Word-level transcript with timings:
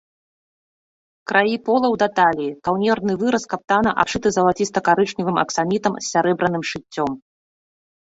Краі 1.31 1.53
полаў 1.67 1.93
да 2.05 2.07
таліі, 2.21 2.55
каўнерны 2.69 3.13
выраз 3.21 3.47
каптана 3.53 3.95
абшыты 4.07 4.27
залацістакарычневым 4.41 5.35
аксамітам 5.47 5.93
з 6.03 6.11
сярэбраным 6.13 6.63
шыццём. 6.75 7.11